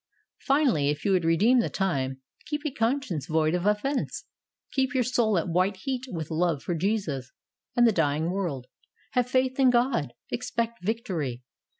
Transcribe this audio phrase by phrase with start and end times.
[0.39, 4.25] Finally, if you would redeem the time, keep a conscience void of offence,
[4.71, 7.31] keep your soul at white heat with love for Jesus
[7.75, 8.65] and the dying world,
[9.11, 11.43] "Have faith in God." Expect victory.